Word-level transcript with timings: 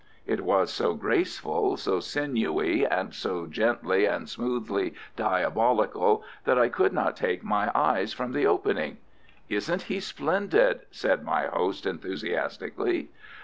It 0.25 0.41
was 0.41 0.73
so 0.73 0.95
graceful, 0.95 1.77
so 1.77 1.99
sinewy, 1.99 2.87
and 2.87 3.13
so 3.13 3.45
gently 3.45 4.05
and 4.07 4.27
smoothly 4.27 4.95
diabolical, 5.15 6.23
that 6.43 6.57
I 6.57 6.69
could 6.69 6.91
not 6.91 7.15
take 7.15 7.43
my 7.43 7.71
eyes 7.75 8.11
from 8.11 8.31
the 8.31 8.47
opening. 8.47 8.97
"Isn't 9.47 9.83
he 9.83 9.99
splendid?" 9.99 10.81
said 10.89 11.23
my 11.23 11.45
host, 11.45 11.85
enthusiastically. 11.85 13.09